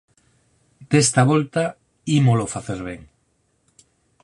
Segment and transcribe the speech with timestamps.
[0.91, 1.63] Desta volta,
[2.19, 3.01] ímolo facer ben